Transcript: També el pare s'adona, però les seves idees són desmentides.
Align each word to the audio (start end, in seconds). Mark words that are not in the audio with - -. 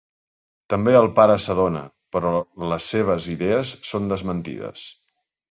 També 0.73 0.95
el 0.99 1.09
pare 1.19 1.35
s'adona, 1.43 1.83
però 2.15 2.31
les 2.73 2.89
seves 2.95 3.29
idees 3.35 3.75
són 3.93 4.11
desmentides. 4.15 4.89